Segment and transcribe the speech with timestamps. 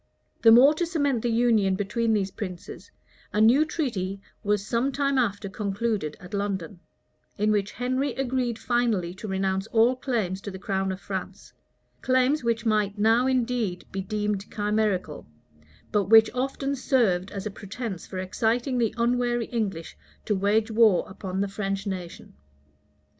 [0.01, 0.31] [*]* Burnet, book iii.
[0.31, 0.61] coll.
[0.63, 0.63] 12, 13.
[0.63, 2.91] The more to cement the union between these princes,
[3.33, 6.79] a new treaty was some time after concluded at London;
[7.37, 11.53] in which Henry agreed finally to renounce all claims to the crown of France;
[12.01, 15.27] claims which might now indeed be deemed chimerical,
[15.91, 19.95] but which often served as a pretence for exciting the unwary English
[20.25, 22.33] to wage war upon the French nation.